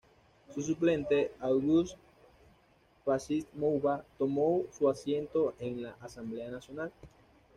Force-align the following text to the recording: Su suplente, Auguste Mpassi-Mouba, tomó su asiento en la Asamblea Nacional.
Su 0.51 0.63
suplente, 0.63 1.29
Auguste 1.41 1.95
Mpassi-Mouba, 3.05 4.03
tomó 4.17 4.63
su 4.75 4.89
asiento 4.89 5.53
en 5.59 5.83
la 5.83 5.95
Asamblea 6.01 6.49
Nacional. 6.49 6.91